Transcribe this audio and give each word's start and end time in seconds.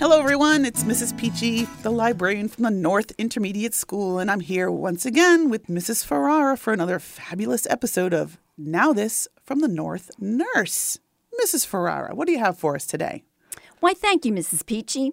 everyone. 0.00 0.64
It's 0.64 0.82
Mrs. 0.82 1.16
Peachy, 1.16 1.64
the 1.82 1.90
librarian 1.90 2.48
from 2.48 2.64
the 2.64 2.70
North 2.70 3.12
Intermediate 3.18 3.74
School, 3.74 4.18
and 4.18 4.30
I'm 4.30 4.40
here 4.40 4.70
once 4.70 5.06
again 5.06 5.48
with 5.48 5.66
Mrs. 5.68 6.04
Ferrara 6.04 6.56
for 6.56 6.72
another 6.72 6.98
fabulous 6.98 7.66
episode 7.70 8.12
of 8.12 8.38
Now 8.58 8.92
This 8.92 9.28
from 9.44 9.60
the 9.60 9.68
North 9.68 10.10
Nurse. 10.18 10.98
Mrs. 11.42 11.66
Ferrara, 11.66 12.14
what 12.14 12.26
do 12.26 12.32
you 12.32 12.38
have 12.38 12.58
for 12.58 12.74
us 12.74 12.86
today? 12.86 13.22
Why, 13.80 13.94
thank 13.94 14.24
you, 14.24 14.32
Mrs. 14.32 14.66
Peachy. 14.66 15.12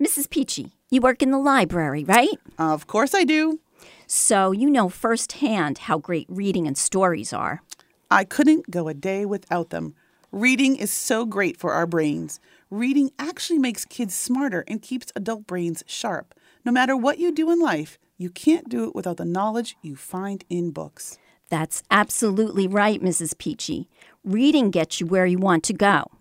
Mrs. 0.00 0.28
Peachy, 0.30 0.72
you 0.90 1.00
work 1.00 1.22
in 1.22 1.30
the 1.30 1.38
library, 1.38 2.04
right? 2.04 2.38
Of 2.58 2.86
course 2.86 3.14
I 3.14 3.24
do. 3.24 3.60
So 4.06 4.52
you 4.52 4.70
know 4.70 4.88
firsthand 4.88 5.78
how 5.78 5.98
great 5.98 6.26
reading 6.28 6.66
and 6.66 6.76
stories 6.76 7.32
are. 7.32 7.62
I 8.10 8.24
couldn't 8.24 8.70
go 8.70 8.88
a 8.88 8.94
day 8.94 9.24
without 9.24 9.70
them. 9.70 9.94
Reading 10.32 10.76
is 10.76 10.92
so 10.92 11.26
great 11.26 11.56
for 11.56 11.72
our 11.72 11.88
brains. 11.88 12.38
Reading 12.70 13.10
actually 13.18 13.58
makes 13.58 13.84
kids 13.84 14.14
smarter 14.14 14.62
and 14.68 14.80
keeps 14.80 15.10
adult 15.16 15.44
brains 15.44 15.82
sharp. 15.88 16.36
No 16.64 16.70
matter 16.70 16.96
what 16.96 17.18
you 17.18 17.32
do 17.32 17.50
in 17.50 17.58
life, 17.58 17.98
you 18.16 18.30
can't 18.30 18.68
do 18.68 18.84
it 18.84 18.94
without 18.94 19.16
the 19.16 19.24
knowledge 19.24 19.76
you 19.82 19.96
find 19.96 20.44
in 20.48 20.70
books. 20.70 21.18
That's 21.48 21.82
absolutely 21.90 22.68
right, 22.68 23.02
Mrs. 23.02 23.36
Peachy. 23.36 23.88
Reading 24.22 24.70
gets 24.70 25.00
you 25.00 25.06
where 25.08 25.26
you 25.26 25.36
want 25.36 25.64
to 25.64 25.72
go. 25.72 26.12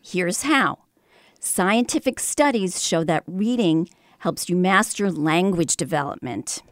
Here's 0.00 0.42
how 0.42 0.78
scientific 1.40 2.20
studies 2.20 2.80
show 2.80 3.02
that 3.02 3.24
reading 3.26 3.88
helps 4.18 4.48
you 4.48 4.54
master 4.54 5.10
language 5.10 5.76
development. 5.76 6.62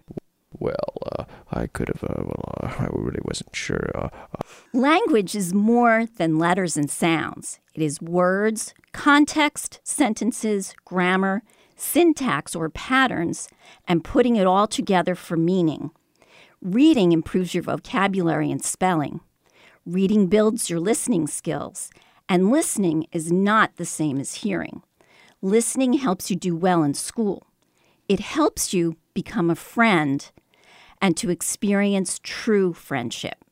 Well, 0.60 0.94
uh, 1.04 1.24
I 1.54 1.68
could 1.68 1.88
have, 1.88 2.02
uh, 2.02 2.22
well, 2.24 2.54
uh, 2.62 2.74
I 2.78 2.88
really 2.92 3.20
wasn't 3.24 3.54
sure. 3.54 3.90
Uh, 3.94 4.08
Language 4.72 5.36
is 5.36 5.54
more 5.54 6.06
than 6.16 6.38
letters 6.38 6.76
and 6.76 6.90
sounds. 6.90 7.60
It 7.74 7.82
is 7.82 8.02
words, 8.02 8.74
context, 8.92 9.80
sentences, 9.84 10.74
grammar, 10.84 11.42
syntax 11.76 12.56
or 12.56 12.68
patterns, 12.68 13.48
and 13.86 14.02
putting 14.04 14.36
it 14.36 14.46
all 14.46 14.66
together 14.66 15.14
for 15.14 15.36
meaning. 15.36 15.90
Reading 16.60 17.12
improves 17.12 17.54
your 17.54 17.62
vocabulary 17.62 18.50
and 18.50 18.64
spelling. 18.64 19.20
Reading 19.86 20.26
builds 20.26 20.68
your 20.68 20.80
listening 20.80 21.26
skills, 21.26 21.90
and 22.28 22.50
listening 22.50 23.06
is 23.12 23.30
not 23.30 23.76
the 23.76 23.84
same 23.84 24.18
as 24.18 24.36
hearing. 24.36 24.82
Listening 25.42 25.94
helps 25.94 26.30
you 26.30 26.36
do 26.36 26.56
well 26.56 26.82
in 26.82 26.94
school. 26.94 27.46
It 28.08 28.20
helps 28.20 28.72
you 28.72 28.96
become 29.12 29.50
a 29.50 29.54
friend 29.54 30.30
and 31.00 31.16
to 31.16 31.30
experience 31.30 32.20
true 32.22 32.72
friendship. 32.72 33.44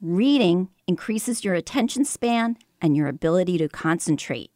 Reading 0.00 0.68
increases 0.86 1.44
your 1.44 1.54
attention 1.54 2.04
span 2.04 2.56
and 2.80 2.96
your 2.96 3.08
ability 3.08 3.58
to 3.58 3.68
concentrate. 3.68 4.50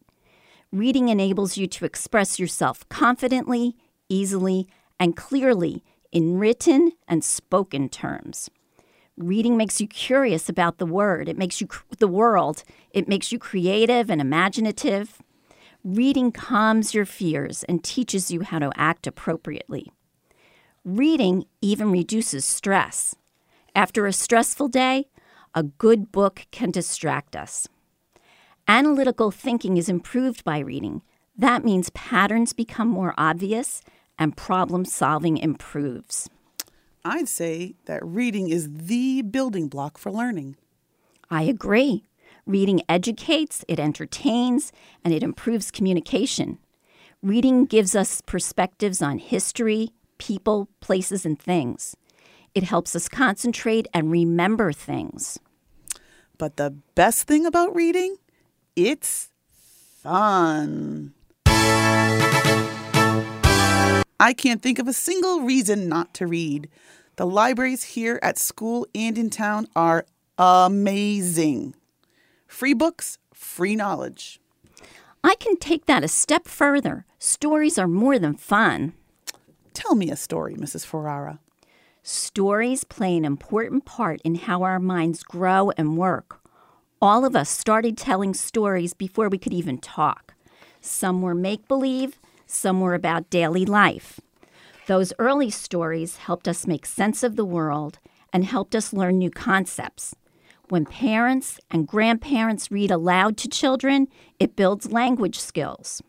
Reading 0.70 1.08
enables 1.08 1.56
you 1.56 1.66
to 1.66 1.84
express 1.84 2.38
yourself 2.38 2.88
confidently, 2.88 3.76
easily, 4.08 4.68
and 4.98 5.16
clearly 5.16 5.82
in 6.12 6.38
written 6.38 6.92
and 7.08 7.24
spoken 7.24 7.88
terms. 7.88 8.48
Reading 9.16 9.56
makes 9.56 9.80
you 9.80 9.86
curious 9.86 10.48
about 10.48 10.78
the 10.78 10.86
word. 10.86 11.28
It 11.28 11.36
makes 11.36 11.60
you 11.60 11.68
the 11.98 12.08
world. 12.08 12.64
It 12.92 13.08
makes 13.08 13.32
you 13.32 13.38
creative 13.38 14.08
and 14.08 14.20
imaginative. 14.20 15.20
Reading 15.84 16.32
calms 16.32 16.94
your 16.94 17.04
fears 17.04 17.64
and 17.64 17.82
teaches 17.82 18.30
you 18.30 18.42
how 18.42 18.58
to 18.60 18.70
act 18.76 19.06
appropriately. 19.06 19.90
Reading 20.84 21.44
even 21.60 21.92
reduces 21.92 22.44
stress. 22.44 23.14
After 23.72 24.04
a 24.04 24.12
stressful 24.12 24.66
day, 24.66 25.06
a 25.54 25.62
good 25.62 26.10
book 26.10 26.46
can 26.50 26.72
distract 26.72 27.36
us. 27.36 27.68
Analytical 28.66 29.30
thinking 29.30 29.76
is 29.76 29.88
improved 29.88 30.42
by 30.42 30.58
reading. 30.58 31.02
That 31.38 31.64
means 31.64 31.90
patterns 31.90 32.52
become 32.52 32.88
more 32.88 33.14
obvious 33.16 33.80
and 34.18 34.36
problem 34.36 34.84
solving 34.84 35.36
improves. 35.36 36.28
I'd 37.04 37.28
say 37.28 37.76
that 37.84 38.04
reading 38.04 38.48
is 38.48 38.68
the 38.68 39.22
building 39.22 39.68
block 39.68 39.98
for 39.98 40.10
learning. 40.10 40.56
I 41.30 41.42
agree. 41.44 42.06
Reading 42.44 42.82
educates, 42.88 43.64
it 43.68 43.78
entertains, 43.78 44.72
and 45.04 45.14
it 45.14 45.22
improves 45.22 45.70
communication. 45.70 46.58
Reading 47.22 47.66
gives 47.66 47.94
us 47.94 48.20
perspectives 48.20 49.00
on 49.00 49.18
history, 49.18 49.92
people, 50.22 50.68
places, 50.78 51.26
and 51.26 51.36
things. 51.36 51.96
It 52.54 52.62
helps 52.62 52.94
us 52.94 53.08
concentrate 53.08 53.88
and 53.92 54.08
remember 54.08 54.72
things. 54.72 55.40
But 56.38 56.56
the 56.56 56.70
best 56.94 57.24
thing 57.24 57.44
about 57.44 57.74
reading, 57.74 58.18
it's 58.76 59.30
fun. 60.00 61.14
I 64.20 64.32
can't 64.36 64.62
think 64.62 64.78
of 64.78 64.86
a 64.86 64.92
single 64.92 65.40
reason 65.40 65.88
not 65.88 66.14
to 66.14 66.28
read. 66.28 66.68
The 67.16 67.26
libraries 67.26 67.82
here 67.82 68.20
at 68.22 68.38
school 68.38 68.86
and 68.94 69.18
in 69.18 69.28
town 69.28 69.66
are 69.74 70.06
amazing. 70.38 71.74
Free 72.46 72.74
books, 72.74 73.18
free 73.34 73.74
knowledge. 73.74 74.38
I 75.24 75.34
can 75.34 75.56
take 75.56 75.86
that 75.86 76.04
a 76.04 76.08
step 76.08 76.46
further. 76.46 77.06
Stories 77.18 77.76
are 77.76 77.88
more 77.88 78.20
than 78.20 78.34
fun. 78.34 78.92
Tell 79.74 79.94
me 79.94 80.10
a 80.10 80.16
story, 80.16 80.54
Mrs. 80.54 80.84
Ferrara. 80.84 81.38
Stories 82.02 82.84
play 82.84 83.16
an 83.16 83.24
important 83.24 83.84
part 83.84 84.20
in 84.22 84.34
how 84.34 84.62
our 84.62 84.78
minds 84.78 85.22
grow 85.22 85.70
and 85.76 85.96
work. 85.96 86.40
All 87.00 87.24
of 87.24 87.34
us 87.34 87.48
started 87.48 87.96
telling 87.96 88.34
stories 88.34 88.94
before 88.94 89.28
we 89.28 89.38
could 89.38 89.52
even 89.52 89.78
talk. 89.78 90.34
Some 90.80 91.22
were 91.22 91.34
make 91.34 91.68
believe, 91.68 92.18
some 92.46 92.80
were 92.80 92.94
about 92.94 93.30
daily 93.30 93.64
life. 93.64 94.20
Those 94.86 95.12
early 95.18 95.48
stories 95.48 96.16
helped 96.16 96.48
us 96.48 96.66
make 96.66 96.86
sense 96.86 97.22
of 97.22 97.36
the 97.36 97.44
world 97.44 97.98
and 98.32 98.44
helped 98.44 98.74
us 98.74 98.92
learn 98.92 99.18
new 99.18 99.30
concepts. 99.30 100.14
When 100.68 100.86
parents 100.86 101.60
and 101.70 101.86
grandparents 101.86 102.70
read 102.70 102.90
aloud 102.90 103.36
to 103.38 103.48
children, 103.48 104.08
it 104.40 104.56
builds 104.56 104.90
language 104.90 105.38
skills. 105.38 106.02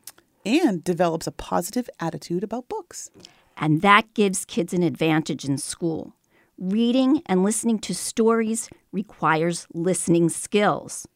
And 0.45 0.84
develops 0.84 1.28
a 1.28 1.31
positive 1.31 1.90
attitude 2.00 2.44
about 2.44 2.68
books. 2.68 3.09
And 3.58 3.81
that 3.81 4.14
gives 4.14 4.46
kids 4.46 4.74
an 4.74 4.84
advantage 4.84 5.46
in 5.46 5.58
school. 5.58 6.16
Reading 6.58 7.22
and 7.25 7.44
listening 7.44 7.80
to 7.80 7.96
stories 7.96 8.69
requires 8.91 9.68
listening 9.74 10.30
skills. 10.30 11.08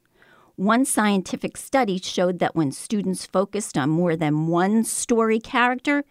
One 0.55 0.85
scientific 0.85 1.55
study 1.55 1.99
showed 1.99 2.39
that 2.39 2.55
when 2.55 2.71
students 2.71 3.27
focused 3.27 3.77
on 3.77 3.91
more 3.91 4.15
than 4.15 4.47
one 4.47 4.83
story 4.83 5.39
character, 5.39 6.03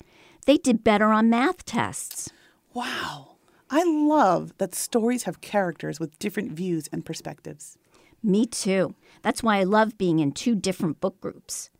they 0.46 0.56
did 0.56 0.84
better 0.84 1.06
on 1.06 1.28
math 1.28 1.64
tests. 1.64 2.30
Wow. 2.72 3.36
I 3.68 3.82
love 3.82 4.52
that 4.58 4.74
stories 4.76 5.24
have 5.24 5.40
characters 5.40 5.98
with 5.98 6.18
different 6.20 6.52
views 6.52 6.88
and 6.92 7.04
perspectives. 7.04 7.76
Me 8.22 8.46
too. 8.46 8.94
That's 9.22 9.42
why 9.42 9.58
I 9.58 9.64
love 9.64 9.98
being 9.98 10.20
in 10.20 10.30
two 10.30 10.54
different 10.54 11.00
book 11.00 11.20
groups. 11.20 11.70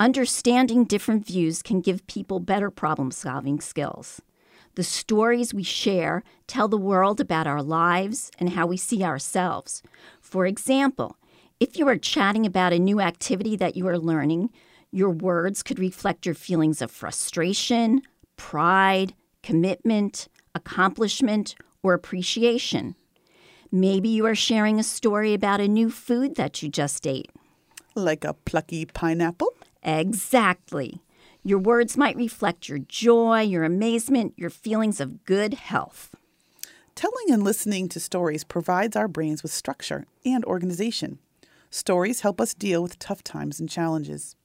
Understanding 0.00 0.82
different 0.84 1.24
views 1.24 1.62
can 1.62 1.80
give 1.80 2.04
people 2.08 2.40
better 2.40 2.68
problem 2.68 3.12
solving 3.12 3.60
skills. 3.60 4.20
The 4.74 4.82
stories 4.82 5.54
we 5.54 5.62
share 5.62 6.24
tell 6.48 6.66
the 6.66 6.76
world 6.76 7.20
about 7.20 7.46
our 7.46 7.62
lives 7.62 8.32
and 8.40 8.50
how 8.50 8.66
we 8.66 8.76
see 8.76 9.04
ourselves. 9.04 9.84
For 10.20 10.46
example, 10.46 11.16
if 11.60 11.78
you 11.78 11.86
are 11.86 11.96
chatting 11.96 12.44
about 12.44 12.72
a 12.72 12.78
new 12.80 13.00
activity 13.00 13.54
that 13.54 13.76
you 13.76 13.86
are 13.86 13.96
learning, 13.96 14.50
your 14.90 15.10
words 15.10 15.62
could 15.62 15.78
reflect 15.78 16.26
your 16.26 16.34
feelings 16.34 16.82
of 16.82 16.90
frustration, 16.90 18.02
pride, 18.36 19.14
commitment, 19.44 20.26
accomplishment, 20.56 21.54
or 21.84 21.94
appreciation. 21.94 22.96
Maybe 23.70 24.08
you 24.08 24.26
are 24.26 24.34
sharing 24.34 24.80
a 24.80 24.84
story 24.84 25.34
about 25.34 25.60
a 25.60 25.68
new 25.68 25.88
food 25.88 26.34
that 26.34 26.64
you 26.64 26.68
just 26.68 27.06
ate. 27.06 27.30
Like 27.94 28.24
a 28.24 28.34
plucky 28.34 28.86
pineapple? 28.86 29.54
Exactly. 29.84 31.02
Your 31.42 31.58
words 31.58 31.96
might 31.96 32.16
reflect 32.16 32.68
your 32.68 32.78
joy, 32.78 33.42
your 33.42 33.64
amazement, 33.64 34.32
your 34.36 34.50
feelings 34.50 34.98
of 34.98 35.24
good 35.24 35.54
health. 35.54 36.14
Telling 36.94 37.30
and 37.30 37.42
listening 37.42 37.88
to 37.90 38.00
stories 38.00 38.44
provides 38.44 38.96
our 38.96 39.08
brains 39.08 39.42
with 39.42 39.52
structure 39.52 40.06
and 40.24 40.44
organization. 40.44 41.18
Stories 41.68 42.20
help 42.20 42.40
us 42.40 42.54
deal 42.54 42.82
with 42.82 42.98
tough 42.98 43.22
times 43.22 43.60
and 43.60 43.68
challenges. 43.68 44.36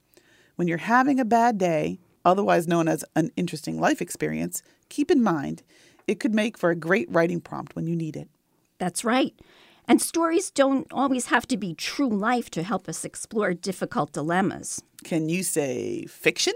When 0.55 0.67
you're 0.67 0.79
having 0.79 1.19
a 1.19 1.25
bad 1.25 1.57
day, 1.57 1.99
otherwise 2.25 2.67
known 2.67 2.87
as 2.87 3.05
an 3.15 3.31
interesting 3.37 3.79
life 3.79 4.01
experience, 4.01 4.61
keep 4.89 5.09
in 5.09 5.23
mind 5.23 5.63
it 6.07 6.19
could 6.19 6.33
make 6.33 6.57
for 6.57 6.71
a 6.71 6.75
great 6.75 7.09
writing 7.11 7.39
prompt 7.39 7.75
when 7.75 7.85
you 7.85 7.95
need 7.95 8.17
it. 8.17 8.27
That's 8.79 9.05
right. 9.05 9.33
And 9.89 9.99
stories 9.99 10.51
don't 10.51 10.85
always 10.93 11.25
have 11.25 11.47
to 11.47 11.57
be 11.57 11.73
true 11.73 12.09
life 12.09 12.51
to 12.51 12.61
help 12.61 12.87
us 12.87 13.03
explore 13.03 13.55
difficult 13.55 14.11
dilemmas. 14.11 14.83
Can 15.03 15.29
you 15.29 15.41
say 15.41 16.05
fiction? 16.05 16.53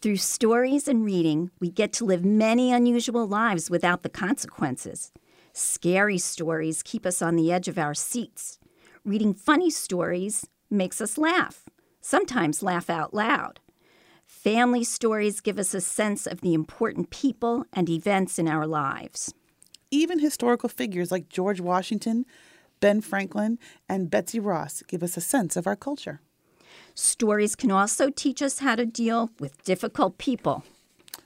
Through 0.00 0.16
stories 0.16 0.88
and 0.88 1.04
reading, 1.04 1.50
we 1.60 1.70
get 1.70 1.92
to 1.94 2.06
live 2.06 2.24
many 2.24 2.72
unusual 2.72 3.26
lives 3.26 3.68
without 3.68 4.02
the 4.02 4.08
consequences. 4.08 5.12
Scary 5.52 6.16
stories 6.16 6.82
keep 6.82 7.04
us 7.04 7.20
on 7.20 7.36
the 7.36 7.52
edge 7.52 7.68
of 7.68 7.76
our 7.76 7.92
seats. 7.92 8.58
Reading 9.04 9.34
funny 9.34 9.68
stories 9.68 10.46
makes 10.70 11.02
us 11.02 11.18
laugh, 11.18 11.66
sometimes 12.00 12.62
laugh 12.62 12.88
out 12.88 13.12
loud. 13.12 13.60
Family 14.24 14.84
stories 14.84 15.42
give 15.42 15.58
us 15.58 15.74
a 15.74 15.82
sense 15.82 16.26
of 16.26 16.40
the 16.40 16.54
important 16.54 17.10
people 17.10 17.66
and 17.74 17.90
events 17.90 18.38
in 18.38 18.48
our 18.48 18.66
lives. 18.66 19.34
Even 19.90 20.18
historical 20.18 20.68
figures 20.68 21.10
like 21.10 21.28
George 21.28 21.60
Washington, 21.60 22.26
Ben 22.80 23.00
Franklin, 23.00 23.58
and 23.88 24.10
Betsy 24.10 24.38
Ross 24.38 24.82
give 24.86 25.02
us 25.02 25.16
a 25.16 25.20
sense 25.22 25.56
of 25.56 25.66
our 25.66 25.76
culture. 25.76 26.20
Stories 26.94 27.56
can 27.56 27.70
also 27.70 28.10
teach 28.10 28.42
us 28.42 28.58
how 28.58 28.74
to 28.74 28.84
deal 28.84 29.30
with 29.40 29.64
difficult 29.64 30.18
people. 30.18 30.64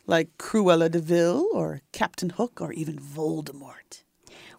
Like 0.07 0.37
Cruella 0.39 0.91
de 0.91 1.01
Vil, 1.01 1.49
or 1.53 1.81
Captain 1.93 2.31
Hook, 2.31 2.61
or 2.61 2.73
even 2.73 2.99
Voldemort. 2.99 4.03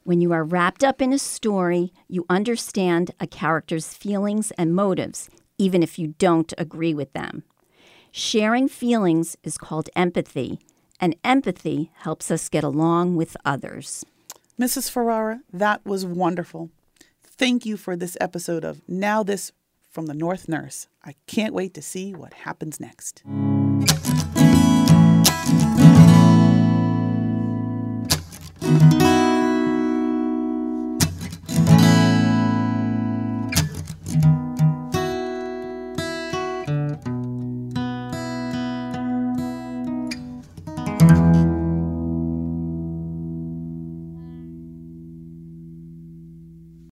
When 0.03 0.19
you 0.19 0.33
are 0.33 0.43
wrapped 0.43 0.83
up 0.83 1.01
in 1.01 1.13
a 1.13 1.19
story, 1.19 1.93
you 2.09 2.25
understand 2.29 3.11
a 3.21 3.27
character's 3.27 3.93
feelings 3.93 4.51
and 4.57 4.75
motives, 4.75 5.29
even 5.57 5.81
if 5.81 5.97
you 5.97 6.15
don't 6.17 6.53
agree 6.57 6.93
with 6.93 7.13
them. 7.13 7.43
Sharing 8.11 8.67
feelings 8.67 9.37
is 9.43 9.57
called 9.57 9.89
empathy, 9.95 10.59
and 11.03 11.17
empathy 11.25 11.91
helps 11.95 12.31
us 12.31 12.47
get 12.47 12.63
along 12.63 13.17
with 13.17 13.35
others. 13.43 14.05
Mrs. 14.57 14.89
Ferrara, 14.89 15.41
that 15.51 15.85
was 15.85 16.05
wonderful. 16.05 16.69
Thank 17.21 17.65
you 17.65 17.75
for 17.75 17.97
this 17.97 18.15
episode 18.21 18.63
of 18.63 18.81
Now 18.87 19.21
This 19.21 19.51
from 19.91 20.05
the 20.05 20.13
North 20.13 20.47
Nurse. 20.47 20.87
I 21.03 21.15
can't 21.27 21.53
wait 21.53 21.73
to 21.73 21.81
see 21.81 22.13
what 22.13 22.33
happens 22.33 22.79
next. 22.79 23.21